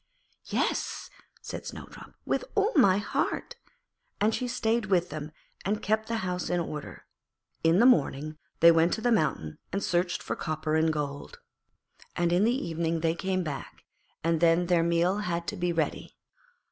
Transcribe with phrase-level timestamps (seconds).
[0.45, 1.11] 'Yes,'
[1.43, 3.55] said Snowdrop, 'with all my heart';
[4.19, 5.31] and she stayed with them
[5.63, 7.05] and kept the house in order.
[7.63, 11.39] In the morning they went to the mountain and searched for copper and gold,
[12.15, 13.83] and in the evening they came back
[14.23, 16.17] and then their meal had to be ready.